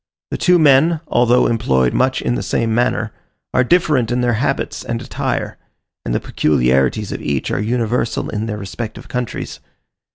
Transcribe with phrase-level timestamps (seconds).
[0.31, 3.13] The two men, although employed much in the same manner,
[3.53, 5.59] are different in their habits and attire;
[6.03, 9.59] and the peculiarities of each are universal in their respective countries.